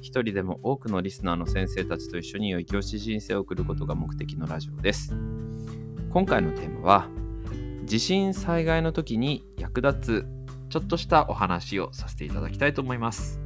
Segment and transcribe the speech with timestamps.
[0.00, 5.14] 一人でも多くのリスナーの先生たちと一緒に良い教師人生を送ることが目的のラジオです。
[6.10, 7.08] 今回のテーマは、
[7.84, 10.26] 地震災害の時に役立つ
[10.68, 13.40] ちょっとしたお話をさせていただきたいと思います。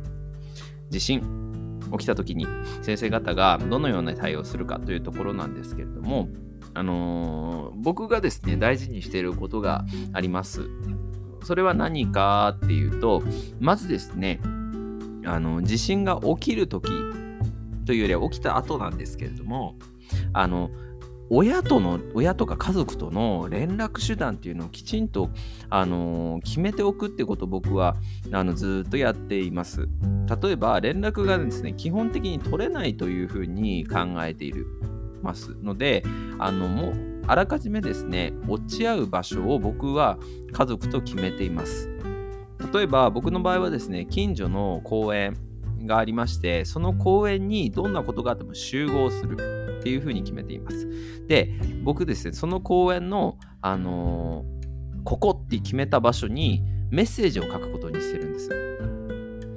[0.91, 2.47] 地震起きた時に
[2.83, 6.28] 先生方がどのような対応をするかというところなんですけれども、
[6.75, 10.69] あのー僕がですね大事にしていることがあります。
[11.45, 13.23] それは何かっていうと
[13.59, 14.41] まずですね
[15.25, 16.91] あの地震が起きる時
[17.87, 19.77] というよりは起きた後なんですけれども
[20.33, 20.70] あの
[21.34, 25.31] 親との親とか家族との連絡手段っていうのをきちんと
[25.70, 27.97] あの決めておくってことを僕は
[28.33, 29.89] あのずっとやっています。
[30.43, 34.53] 例えば連絡がですね基本的に取れないというふうに考えてい
[35.23, 36.05] ますので
[36.39, 36.95] あのもう
[37.27, 40.19] あらかじめですね落ち合う場所を僕は
[40.53, 41.89] 家族と決めています。
[42.72, 45.36] 例えば僕の場合はですね近所の公園
[45.84, 50.88] がありましてその公園にどんなことがあっても集合するっていうふうに決めています。
[51.27, 51.50] で
[51.82, 54.62] 僕ですねその公園の、あのー
[55.04, 58.50] ここって決めた場所にメッセージを書くことにしてるんです。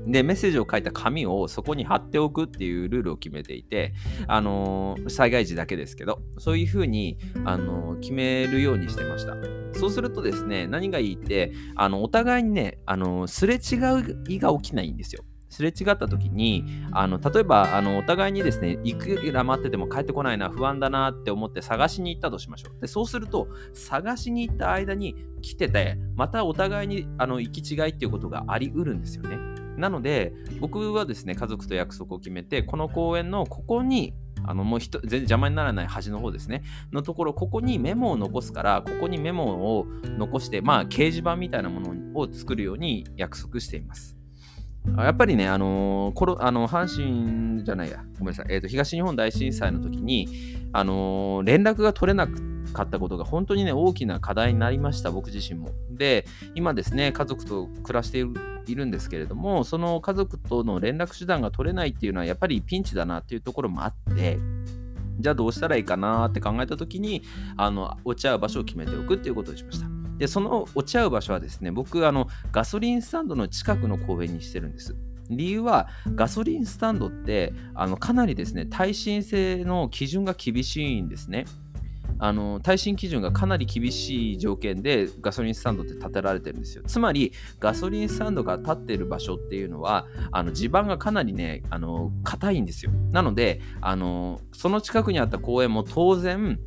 [0.08, 3.94] でメッセージを書いた紙をそこに貼っておくっていうルールを決めていて、
[4.28, 9.36] あのー災害時だけですけどそういうふうに、あのー決めるようにしてました。
[9.80, 15.24] そうするとですね何がいいってあのお互いにね、あのーすれ違いが起きないんですよ。
[15.56, 29.38] すれ違った時にあの例えばあのお互いにですねいくら待ってても帰ってこないな不安だなって思って探しに行ったとしましょうでそうすると探しに行った間に来ててまたお互いにあの行き違いっていうことがありうるんですよね
[29.78, 34.14] なので僕はですね家族と約束を決めてこの公園のここに
[34.48, 44.16] あのもう全然邪魔にならない端の方ですねのところここにメモを残すからここにメモを残してまあ掲示板みたいなものを作るように約束しています。
[44.98, 50.30] やっぱりね、あのコロあの阪神じゃないや、ごめんなさい、えーと、東日本大震災の時に、
[50.74, 55.72] あの連絡が取れなかったことが本当にね、大きな課題になりました、僕自身も。
[55.90, 58.34] で、今ですね、家族と暮らしている
[58.72, 64.38] いるんですけれども、その家族との連絡手段が取れないっていうのは、やっぱりピンチだなっていうところもあって、
[65.20, 67.24] じゃあどうしたらいいかなって考えた時に、
[67.58, 69.88] あの落ち合う場所を決めておくっていうことにしました。
[70.18, 74.96] で、その落ち合う場所はですね、僕、あの、ガソリンスタンドの近くの公園にしてるんです。
[75.30, 81.46] 理由は、ガソリンスタンドって、あのかなりですね、耐震性の基準が厳しいんですね。
[82.18, 86.84] あの耐震基準がかなり厳しい条件でガソリンスタンドって建てられてるんですよ。
[86.86, 92.92] つまりガソリンスタンドが建ってる場所っていうのはあの地盤がかなりねあの硬いんですよ。
[93.12, 96.60] なのであのその近くにあった公園も当然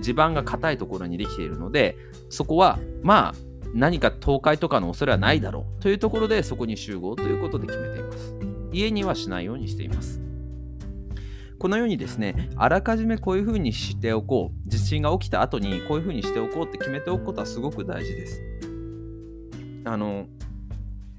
[0.00, 1.96] 地盤が硬いところにできているので
[2.30, 3.34] そこはまあ
[3.74, 8.34] 何か倒壊とかの恐れはないだろうというところでそこに集合ということで決めています。
[8.72, 10.20] 家にはしないようにしています。
[11.62, 18.42] このようにですね、あらかじめこういうふうにしておこう、地震が起きた後にこういうふうにしておこうって決めておくことはすごく大事です。
[19.84, 20.26] あの、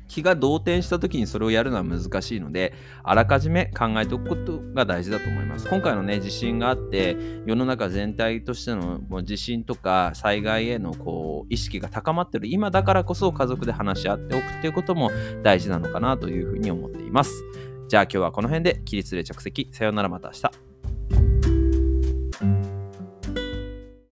[0.10, 2.74] 気が動転した時にそれをやるのは難しいので、
[3.04, 5.70] あらかじめ考えておくことが大事だと思います。
[5.70, 7.16] 今回のね、地震があって、
[7.46, 15.10] 世の中全体としてのもう地震とか災害へのこう意識が高まっている今だからこそ家族で話し合っておくっていうことも
[15.42, 17.32] 大事なのかなというふうに思っています。
[17.94, 19.70] じゃあ今日はこの辺で起立で着席。
[19.72, 20.63] さようならまた明日。